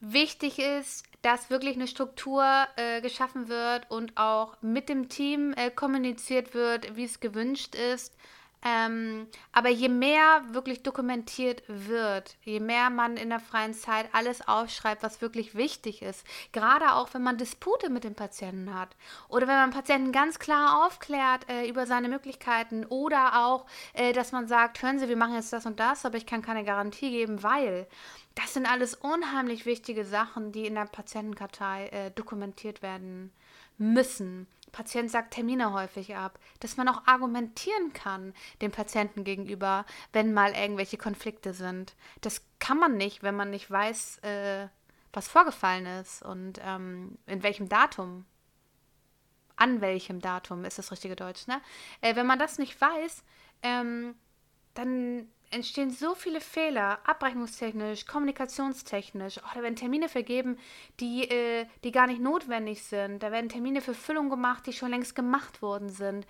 wichtig 0.00 0.58
ist, 0.58 1.04
dass 1.20 1.50
wirklich 1.50 1.76
eine 1.76 1.88
Struktur 1.88 2.42
äh, 2.76 3.02
geschaffen 3.02 3.48
wird 3.48 3.90
und 3.90 4.16
auch 4.16 4.56
mit 4.62 4.88
dem 4.88 5.10
Team 5.10 5.52
äh, 5.58 5.70
kommuniziert 5.70 6.54
wird, 6.54 6.96
wie 6.96 7.04
es 7.04 7.20
gewünscht 7.20 7.74
ist. 7.74 8.16
Ähm, 8.64 9.28
aber 9.52 9.68
je 9.68 9.88
mehr 9.88 10.42
wirklich 10.50 10.82
dokumentiert 10.82 11.62
wird, 11.68 12.36
je 12.42 12.58
mehr 12.58 12.90
man 12.90 13.16
in 13.16 13.28
der 13.28 13.38
freien 13.38 13.72
Zeit 13.72 14.08
alles 14.12 14.46
aufschreibt, 14.48 15.04
was 15.04 15.20
wirklich 15.20 15.54
wichtig 15.54 16.02
ist, 16.02 16.24
gerade 16.50 16.94
auch 16.94 17.14
wenn 17.14 17.22
man 17.22 17.38
Dispute 17.38 17.88
mit 17.88 18.02
dem 18.02 18.16
Patienten 18.16 18.74
hat 18.74 18.96
oder 19.28 19.46
wenn 19.46 19.54
man 19.54 19.70
Patienten 19.70 20.10
ganz 20.10 20.40
klar 20.40 20.84
aufklärt 20.84 21.48
äh, 21.48 21.68
über 21.68 21.86
seine 21.86 22.08
Möglichkeiten 22.08 22.84
oder 22.86 23.46
auch, 23.46 23.66
äh, 23.92 24.12
dass 24.12 24.32
man 24.32 24.48
sagt, 24.48 24.82
hören 24.82 24.98
Sie, 24.98 25.08
wir 25.08 25.16
machen 25.16 25.34
jetzt 25.34 25.52
das 25.52 25.64
und 25.64 25.78
das, 25.78 26.04
aber 26.04 26.16
ich 26.16 26.26
kann 26.26 26.42
keine 26.42 26.64
Garantie 26.64 27.10
geben, 27.10 27.44
weil 27.44 27.86
das 28.34 28.54
sind 28.54 28.70
alles 28.70 28.94
unheimlich 28.94 29.66
wichtige 29.66 30.04
Sachen, 30.04 30.50
die 30.50 30.66
in 30.66 30.74
der 30.74 30.86
Patientenkartei 30.86 31.88
äh, 31.88 32.10
dokumentiert 32.10 32.82
werden 32.82 33.32
müssen. 33.78 34.48
Patient 34.78 35.10
sagt 35.10 35.34
Termine 35.34 35.72
häufig 35.72 36.14
ab, 36.14 36.38
dass 36.60 36.76
man 36.76 36.88
auch 36.88 37.04
argumentieren 37.04 37.92
kann 37.94 38.32
dem 38.62 38.70
Patienten 38.70 39.24
gegenüber, 39.24 39.84
wenn 40.12 40.32
mal 40.32 40.52
irgendwelche 40.52 40.96
Konflikte 40.96 41.52
sind. 41.52 41.96
Das 42.20 42.42
kann 42.60 42.78
man 42.78 42.96
nicht, 42.96 43.24
wenn 43.24 43.34
man 43.34 43.50
nicht 43.50 43.68
weiß, 43.68 44.18
äh, 44.18 44.68
was 45.12 45.26
vorgefallen 45.26 45.84
ist 45.84 46.22
und 46.22 46.60
ähm, 46.62 47.18
in 47.26 47.42
welchem 47.42 47.68
Datum. 47.68 48.24
An 49.56 49.80
welchem 49.80 50.20
Datum 50.20 50.64
ist 50.64 50.78
das 50.78 50.92
richtige 50.92 51.16
Deutsch, 51.16 51.48
ne? 51.48 51.60
Äh, 52.00 52.14
wenn 52.14 52.28
man 52.28 52.38
das 52.38 52.58
nicht 52.58 52.80
weiß, 52.80 53.24
ähm, 53.62 54.14
dann 54.74 55.28
entstehen 55.50 55.90
so 55.90 56.14
viele 56.14 56.40
Fehler, 56.40 56.98
abrechnungstechnisch, 57.04 58.06
kommunikationstechnisch. 58.06 59.38
Oh, 59.38 59.50
da 59.54 59.62
werden 59.62 59.76
Termine 59.76 60.08
vergeben, 60.08 60.58
die, 61.00 61.28
äh, 61.28 61.66
die 61.84 61.92
gar 61.92 62.06
nicht 62.06 62.20
notwendig 62.20 62.82
sind. 62.82 63.22
Da 63.22 63.32
werden 63.32 63.48
Termine 63.48 63.80
für 63.80 63.94
Füllung 63.94 64.30
gemacht, 64.30 64.66
die 64.66 64.72
schon 64.72 64.90
längst 64.90 65.14
gemacht 65.14 65.62
worden 65.62 65.88
sind. 65.88 66.26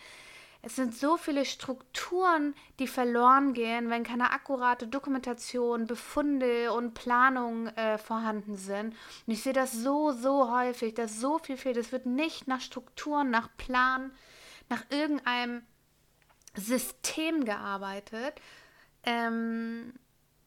Es 0.60 0.74
sind 0.74 0.94
so 0.94 1.16
viele 1.16 1.44
Strukturen, 1.44 2.54
die 2.80 2.88
verloren 2.88 3.52
gehen, 3.52 3.90
wenn 3.90 4.02
keine 4.02 4.32
akkurate 4.32 4.88
Dokumentation, 4.88 5.86
Befunde 5.86 6.72
und 6.72 6.94
Planung 6.94 7.68
äh, 7.68 7.96
vorhanden 7.96 8.56
sind. 8.56 8.94
Und 9.26 9.32
ich 9.32 9.42
sehe 9.42 9.52
das 9.52 9.72
so, 9.72 10.10
so 10.10 10.50
häufig, 10.50 10.94
dass 10.94 11.20
so 11.20 11.38
viel 11.38 11.56
fehlt. 11.56 11.76
Es 11.76 11.92
wird 11.92 12.06
nicht 12.06 12.48
nach 12.48 12.60
Strukturen, 12.60 13.30
nach 13.30 13.48
Plan, 13.56 14.10
nach 14.68 14.84
irgendeinem 14.90 15.62
System 16.54 17.44
gearbeitet, 17.44 18.40
ähm, 19.08 19.94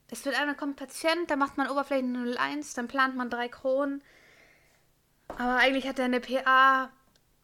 es 0.09 0.23
wird 0.23 0.39
einer 0.39 0.53
kommt 0.53 0.75
Patient, 0.75 1.31
da 1.31 1.35
macht 1.35 1.57
man 1.57 1.69
Oberflächen 1.69 2.35
01, 2.37 2.75
dann 2.75 2.87
plant 2.87 3.15
man 3.15 3.29
drei 3.29 3.47
Kronen. 3.47 4.03
Aber 5.29 5.55
eigentlich 5.55 5.87
hat 5.87 5.97
er 5.97 6.05
eine 6.05 6.19
PA, 6.19 6.91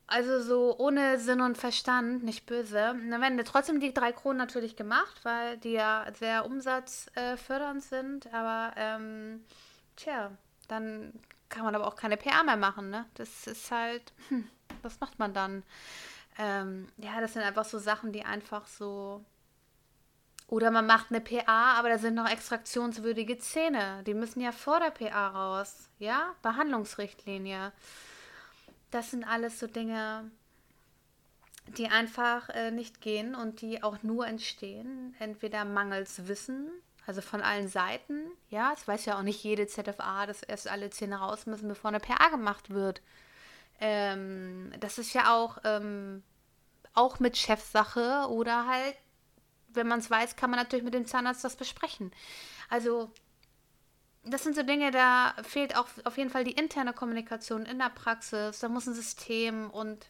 also 0.05 0.41
so 0.41 0.77
ohne 0.77 1.17
Sinn 1.17 1.41
und 1.41 1.57
Verstand, 1.57 2.23
nicht 2.23 2.45
böse. 2.45 2.91
Und 2.91 3.09
dann 3.09 3.21
werden 3.21 3.43
trotzdem 3.45 3.79
die 3.79 3.93
drei 3.93 4.11
Kronen 4.11 4.37
natürlich 4.37 4.75
gemacht, 4.75 5.23
weil 5.23 5.57
die 5.57 5.71
ja 5.71 6.05
sehr 6.19 6.45
umsatzfördernd 6.45 7.81
sind. 7.81 8.31
Aber 8.33 8.73
ähm, 8.75 9.43
tja, 9.95 10.31
dann 10.67 11.13
kann 11.49 11.63
man 11.63 11.73
aber 11.73 11.87
auch 11.87 11.95
keine 11.95 12.17
PA 12.17 12.43
mehr 12.43 12.57
machen, 12.57 12.89
ne? 12.91 13.05
Das 13.15 13.47
ist 13.47 13.71
halt, 13.71 14.13
hm, 14.27 14.47
was 14.83 14.99
macht 14.99 15.17
man 15.17 15.33
dann? 15.33 15.63
Ähm, 16.37 16.89
ja, 16.97 17.19
das 17.21 17.33
sind 17.33 17.41
einfach 17.41 17.65
so 17.65 17.79
Sachen, 17.79 18.11
die 18.11 18.23
einfach 18.23 18.67
so 18.67 19.23
oder 20.47 20.71
man 20.71 20.85
macht 20.85 21.07
eine 21.09 21.19
PA, 21.19 21.75
aber 21.77 21.89
da 21.89 21.97
sind 21.97 22.15
noch 22.15 22.29
extraktionswürdige 22.29 23.37
Zähne. 23.37 24.01
Die 24.05 24.13
müssen 24.13 24.39
ja 24.39 24.53
vor 24.53 24.79
der 24.79 24.91
PA 24.91 25.27
raus. 25.27 25.89
Ja, 25.99 26.35
Behandlungsrichtlinie. 26.41 27.73
Das 28.91 29.11
sind 29.11 29.25
alles 29.25 29.59
so 29.59 29.67
Dinge, 29.67 30.31
die 31.77 31.89
einfach 31.89 32.47
äh, 32.49 32.71
nicht 32.71 33.01
gehen 33.01 33.35
und 33.35 33.59
die 33.59 33.83
auch 33.83 34.03
nur 34.03 34.25
entstehen. 34.25 35.15
Entweder 35.19 35.65
mangels 35.65 36.29
Wissen, 36.29 36.69
also 37.05 37.19
von 37.19 37.41
allen 37.41 37.67
Seiten. 37.67 38.31
Ja, 38.49 38.71
es 38.73 38.87
weiß 38.87 39.03
ja 39.03 39.17
auch 39.17 39.23
nicht 39.23 39.43
jede 39.43 39.67
ZFA, 39.67 40.25
dass 40.27 40.43
erst 40.43 40.69
alle 40.69 40.89
Zähne 40.91 41.17
raus 41.17 41.45
müssen, 41.45 41.67
bevor 41.67 41.89
eine 41.89 41.99
PA 41.99 42.29
gemacht 42.29 42.69
wird. 42.69 43.01
Ähm, 43.81 44.71
das 44.79 44.97
ist 44.97 45.13
ja 45.13 45.35
auch, 45.35 45.57
ähm, 45.65 46.23
auch 46.93 47.19
mit 47.19 47.35
Chefsache 47.35 48.27
oder 48.29 48.65
halt 48.65 48.95
wenn 49.69 49.87
man 49.87 49.99
es 49.99 50.09
weiß, 50.09 50.35
kann 50.35 50.49
man 50.49 50.59
natürlich 50.59 50.85
mit 50.85 50.93
dem 50.93 51.05
Zahnarzt 51.05 51.43
das 51.43 51.55
besprechen. 51.55 52.11
Also 52.69 53.11
das 54.23 54.43
sind 54.43 54.55
so 54.55 54.63
Dinge, 54.63 54.91
da 54.91 55.33
fehlt 55.43 55.77
auch 55.77 55.87
auf 56.03 56.17
jeden 56.17 56.29
Fall 56.29 56.43
die 56.43 56.51
interne 56.51 56.93
Kommunikation 56.93 57.65
in 57.65 57.79
der 57.79 57.89
Praxis. 57.89 58.59
Da 58.59 58.69
muss 58.69 58.87
ein 58.87 58.93
System 58.93 59.69
und 59.69 60.05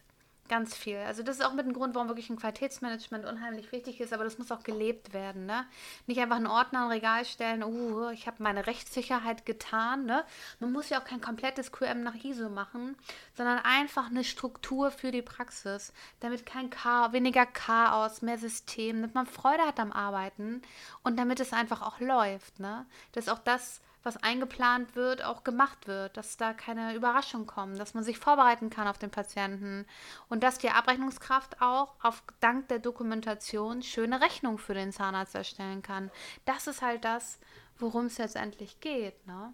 Ganz 0.49 0.77
viel. 0.77 0.97
Also 0.97 1.23
das 1.23 1.39
ist 1.39 1.45
auch 1.45 1.53
mit 1.53 1.65
ein 1.65 1.73
Grund, 1.73 1.93
warum 1.93 2.07
wirklich 2.07 2.29
ein 2.29 2.37
Qualitätsmanagement 2.37 3.25
unheimlich 3.25 3.69
wichtig 3.73 3.99
ist, 3.99 4.13
aber 4.13 4.23
das 4.23 4.37
muss 4.37 4.51
auch 4.51 4.63
gelebt 4.63 5.11
werden. 5.13 5.45
Ne? 5.45 5.65
Nicht 6.05 6.21
einfach 6.21 6.37
einen 6.37 6.47
Ordner 6.47 6.83
ein 6.83 6.91
Regal 6.91 7.25
stellen, 7.25 7.63
uh, 7.63 8.09
ich 8.11 8.27
habe 8.27 8.41
meine 8.41 8.65
Rechtssicherheit 8.65 9.45
getan. 9.45 10.05
Ne? 10.05 10.23
Man 10.61 10.71
muss 10.71 10.89
ja 10.89 11.01
auch 11.01 11.03
kein 11.03 11.19
komplettes 11.19 11.73
QM 11.73 12.01
nach 12.01 12.15
ISO 12.23 12.47
machen, 12.47 12.95
sondern 13.35 13.59
einfach 13.59 14.09
eine 14.09 14.23
Struktur 14.23 14.89
für 14.89 15.11
die 15.11 15.21
Praxis, 15.21 15.91
damit 16.21 16.45
kein 16.45 16.69
Chaos, 16.69 17.11
weniger 17.11 17.45
Chaos, 17.45 18.21
mehr 18.21 18.37
System, 18.37 19.01
damit 19.01 19.15
man 19.15 19.25
Freude 19.25 19.63
hat 19.63 19.81
am 19.81 19.91
Arbeiten 19.91 20.61
und 21.03 21.19
damit 21.19 21.41
es 21.41 21.51
einfach 21.51 21.81
auch 21.81 21.99
läuft. 21.99 22.61
Ne? 22.61 22.85
Das 23.11 23.25
ist 23.25 23.33
auch 23.33 23.39
das, 23.39 23.81
was 24.07 24.17
eingeplant 24.23 24.95
wird, 24.95 25.21
auch 25.21 25.43
gemacht 25.43 25.85
wird, 25.85 26.15
dass 26.15 26.37
da 26.37 26.53
keine 26.53 26.95
Überraschungen 26.95 27.45
kommen, 27.45 27.77
dass 27.77 27.93
man 27.93 28.05
sich 28.05 28.17
vorbereiten 28.17 28.69
kann 28.69 28.87
auf 28.87 28.97
den 28.97 29.11
Patienten 29.11 29.85
und 30.29 30.43
dass 30.43 30.57
die 30.57 30.69
Abrechnungskraft 30.69 31.61
auch 31.61 31.93
auf 32.01 32.23
dank 32.39 32.69
der 32.69 32.79
Dokumentation 32.79 33.83
schöne 33.83 34.21
Rechnungen 34.21 34.57
für 34.57 34.73
den 34.73 34.93
Zahnarzt 34.93 35.35
erstellen 35.35 35.83
kann. 35.83 36.09
Das 36.45 36.67
ist 36.67 36.81
halt 36.81 37.03
das, 37.03 37.37
worum 37.77 38.05
es 38.05 38.17
letztendlich 38.17 38.79
geht. 38.79 39.27
Ne? 39.27 39.53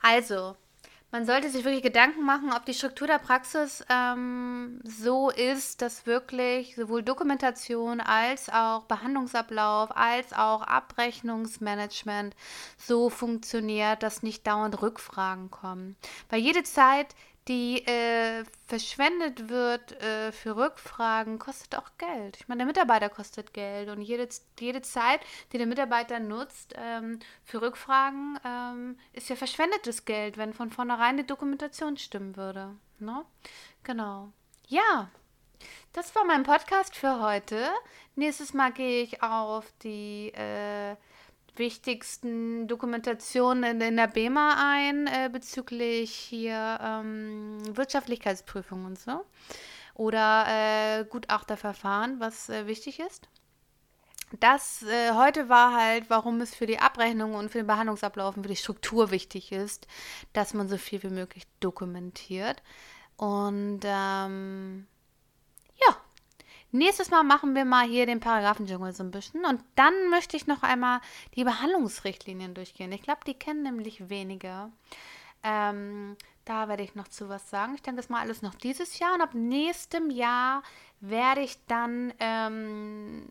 Also, 0.00 0.56
man 1.12 1.26
sollte 1.26 1.50
sich 1.50 1.64
wirklich 1.64 1.82
Gedanken 1.82 2.24
machen, 2.24 2.52
ob 2.56 2.64
die 2.64 2.72
Struktur 2.72 3.06
der 3.06 3.18
Praxis 3.18 3.84
ähm, 3.90 4.80
so 4.82 5.30
ist, 5.30 5.82
dass 5.82 6.06
wirklich 6.06 6.74
sowohl 6.74 7.02
Dokumentation 7.02 8.00
als 8.00 8.48
auch 8.48 8.84
Behandlungsablauf 8.84 9.94
als 9.94 10.32
auch 10.32 10.62
Abrechnungsmanagement 10.62 12.34
so 12.78 13.10
funktioniert, 13.10 14.02
dass 14.02 14.22
nicht 14.22 14.46
dauernd 14.46 14.80
Rückfragen 14.80 15.50
kommen. 15.50 15.96
Weil 16.30 16.40
jede 16.40 16.62
Zeit, 16.62 17.14
die 17.48 17.84
äh, 17.86 18.44
verschwendet 18.66 19.48
wird 19.48 20.00
äh, 20.00 20.30
für 20.30 20.56
Rückfragen, 20.56 21.38
kostet 21.38 21.76
auch 21.76 21.90
Geld. 21.98 22.36
Ich 22.38 22.48
meine, 22.48 22.58
der 22.58 22.66
Mitarbeiter 22.66 23.08
kostet 23.08 23.52
Geld 23.52 23.88
und 23.88 24.00
jede, 24.00 24.28
jede 24.60 24.82
Zeit, 24.82 25.20
die 25.52 25.58
der 25.58 25.66
Mitarbeiter 25.66 26.20
nutzt 26.20 26.74
ähm, 26.76 27.18
für 27.44 27.60
Rückfragen, 27.60 28.38
ähm, 28.44 28.98
ist 29.12 29.28
ja 29.28 29.34
verschwendetes 29.34 30.04
Geld, 30.04 30.36
wenn 30.36 30.52
von 30.52 30.70
vornherein 30.70 31.16
die 31.16 31.26
Dokumentation 31.26 31.96
stimmen 31.96 32.36
würde. 32.36 32.76
Ne? 33.00 33.24
Genau. 33.82 34.32
Ja, 34.68 35.10
das 35.92 36.14
war 36.14 36.24
mein 36.24 36.44
Podcast 36.44 36.94
für 36.94 37.20
heute. 37.20 37.68
Nächstes 38.14 38.54
Mal 38.54 38.72
gehe 38.72 39.02
ich 39.02 39.22
auf 39.22 39.66
die 39.82 40.28
äh, 40.28 40.96
wichtigsten 41.56 42.66
Dokumentationen 42.66 43.80
in, 43.80 43.96
der 43.96 44.06
BEMA 44.06 44.56
ein 44.58 45.06
äh, 45.06 45.28
bezüglich 45.30 46.12
hier 46.14 46.78
ähm, 46.82 47.58
Wirtschaftlichkeitsprüfung 47.76 48.84
und 48.84 48.98
so. 48.98 49.24
Oder 49.94 50.46
äh, 50.48 51.04
Gutachterverfahren, 51.04 52.18
was 52.18 52.48
äh, 52.48 52.66
wichtig 52.66 53.00
ist. 53.00 53.28
Das 54.40 54.82
äh, 54.84 55.12
heute 55.12 55.50
war 55.50 55.74
halt, 55.74 56.08
warum 56.08 56.40
es 56.40 56.54
für 56.54 56.66
die 56.66 56.78
Abrechnung 56.78 57.34
und 57.34 57.50
für 57.50 57.58
den 57.58 57.66
Behandlungsablauf 57.66 58.36
und 58.36 58.44
für 58.44 58.48
die 58.48 58.56
Struktur 58.56 59.10
wichtig 59.10 59.52
ist, 59.52 59.86
dass 60.32 60.54
man 60.54 60.68
so 60.68 60.78
viel 60.78 61.02
wie 61.02 61.10
möglich 61.10 61.44
dokumentiert. 61.60 62.62
Und 63.16 63.80
ähm, 63.84 64.86
Nächstes 66.74 67.10
Mal 67.10 67.22
machen 67.22 67.54
wir 67.54 67.66
mal 67.66 67.86
hier 67.86 68.06
den 68.06 68.20
Paragraphendschungel 68.20 68.94
so 68.94 69.04
ein 69.04 69.10
bisschen. 69.10 69.44
Und 69.44 69.62
dann 69.74 69.92
möchte 70.08 70.38
ich 70.38 70.46
noch 70.46 70.62
einmal 70.62 71.00
die 71.36 71.44
Behandlungsrichtlinien 71.44 72.54
durchgehen. 72.54 72.90
Ich 72.92 73.02
glaube, 73.02 73.20
die 73.26 73.34
kennen 73.34 73.62
nämlich 73.62 74.08
wenige. 74.08 74.70
Ähm, 75.42 76.16
da 76.46 76.68
werde 76.68 76.82
ich 76.82 76.94
noch 76.94 77.08
zu 77.08 77.28
was 77.28 77.50
sagen. 77.50 77.74
Ich 77.74 77.82
denke, 77.82 78.00
das 78.00 78.08
mal 78.08 78.20
alles 78.20 78.40
noch 78.40 78.54
dieses 78.54 78.98
Jahr. 78.98 79.14
Und 79.14 79.20
ab 79.20 79.34
nächstem 79.34 80.08
Jahr 80.10 80.62
werde 81.00 81.42
ich 81.42 81.58
dann, 81.66 82.14
ähm, 82.20 83.26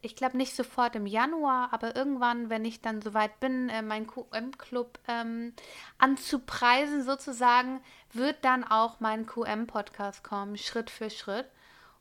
ich 0.00 0.14
glaube 0.14 0.36
nicht 0.36 0.54
sofort 0.54 0.94
im 0.94 1.06
Januar, 1.06 1.72
aber 1.72 1.96
irgendwann, 1.96 2.50
wenn 2.50 2.64
ich 2.64 2.82
dann 2.82 3.02
soweit 3.02 3.40
bin, 3.40 3.68
äh, 3.68 3.82
meinen 3.82 4.06
QM-Club 4.06 5.00
ähm, 5.08 5.54
anzupreisen 5.98 7.02
sozusagen, 7.02 7.80
wird 8.12 8.44
dann 8.44 8.62
auch 8.62 9.00
mein 9.00 9.26
QM-Podcast 9.26 10.22
kommen, 10.22 10.56
Schritt 10.56 10.88
für 10.88 11.10
Schritt. 11.10 11.46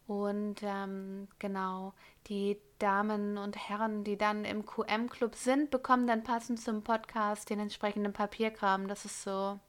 Und 0.07 0.57
ähm, 0.61 1.27
genau, 1.39 1.93
die 2.27 2.59
Damen 2.77 3.37
und 3.37 3.57
Herren, 3.57 4.03
die 4.03 4.17
dann 4.17 4.45
im 4.45 4.65
QM-Club 4.65 5.35
sind, 5.35 5.71
bekommen 5.71 6.05
dann 6.05 6.23
passend 6.23 6.59
zum 6.59 6.83
Podcast 6.83 7.49
den 7.49 7.59
entsprechenden 7.59 8.13
Papierkram. 8.13 8.87
Das 8.87 9.05
ist 9.05 9.23
so 9.23 9.59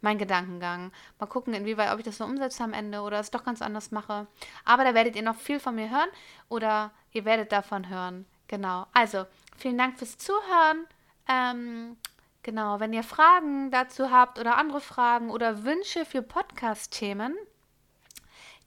mein 0.00 0.18
Gedankengang. 0.18 0.92
Mal 1.18 1.26
gucken, 1.26 1.54
inwieweit, 1.54 1.92
ob 1.92 1.98
ich 1.98 2.04
das 2.04 2.18
so 2.18 2.24
umsetze 2.24 2.64
am 2.64 2.72
Ende 2.72 3.00
oder 3.00 3.20
es 3.20 3.30
doch 3.30 3.44
ganz 3.44 3.62
anders 3.62 3.90
mache. 3.90 4.26
Aber 4.64 4.84
da 4.84 4.94
werdet 4.94 5.16
ihr 5.16 5.22
noch 5.22 5.36
viel 5.36 5.60
von 5.60 5.74
mir 5.74 5.90
hören 5.90 6.08
oder 6.48 6.92
ihr 7.12 7.24
werdet 7.24 7.52
davon 7.52 7.88
hören. 7.88 8.26
Genau. 8.48 8.86
Also, 8.92 9.26
vielen 9.56 9.78
Dank 9.78 9.98
fürs 9.98 10.18
Zuhören. 10.18 10.86
Ähm, 11.28 11.96
genau, 12.42 12.80
wenn 12.80 12.92
ihr 12.92 13.02
Fragen 13.02 13.70
dazu 13.70 14.10
habt 14.10 14.38
oder 14.38 14.56
andere 14.56 14.80
Fragen 14.80 15.30
oder 15.30 15.64
Wünsche 15.64 16.04
für 16.04 16.22
Podcast-Themen, 16.22 17.36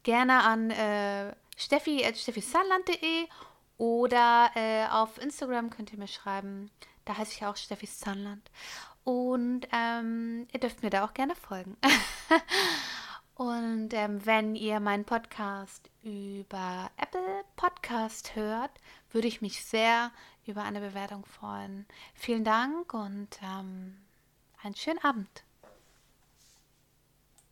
gerne 0.03 0.43
an 0.43 0.71
äh, 0.71 1.35
steffi.steffisanland.de 1.57 3.27
oder 3.77 4.51
äh, 4.55 4.85
auf 4.87 5.17
Instagram 5.19 5.69
könnt 5.69 5.91
ihr 5.91 5.99
mir 5.99 6.07
schreiben. 6.07 6.69
Da 7.05 7.17
heiße 7.17 7.33
ich 7.33 7.45
auch 7.45 7.55
Steffi 7.55 7.87
Sunland. 7.87 8.49
Und 9.03 9.67
ähm, 9.71 10.47
ihr 10.51 10.59
dürft 10.59 10.83
mir 10.83 10.91
da 10.91 11.03
auch 11.03 11.13
gerne 11.13 11.35
folgen. 11.35 11.77
Und 13.35 13.91
ähm, 13.93 14.23
wenn 14.23 14.55
ihr 14.55 14.79
meinen 14.79 15.03
Podcast 15.03 15.89
über 16.03 16.91
Apple 16.97 17.43
Podcast 17.55 18.35
hört, 18.35 18.69
würde 19.09 19.27
ich 19.27 19.41
mich 19.41 19.65
sehr 19.65 20.11
über 20.45 20.63
eine 20.63 20.79
Bewertung 20.79 21.25
freuen. 21.25 21.87
Vielen 22.13 22.43
Dank 22.43 22.93
und 22.93 23.39
ähm, 23.41 23.97
einen 24.61 24.75
schönen 24.75 25.03
Abend. 25.03 25.43